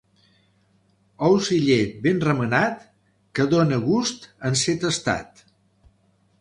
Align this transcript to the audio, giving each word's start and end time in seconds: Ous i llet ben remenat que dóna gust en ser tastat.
Ous 1.27 1.49
i 1.57 1.57
llet 1.65 1.91
ben 2.07 2.23
remenat 2.25 2.83
que 3.41 3.47
dóna 3.55 3.81
gust 3.87 4.29
en 4.51 4.61
ser 4.65 4.79
tastat. 4.87 5.49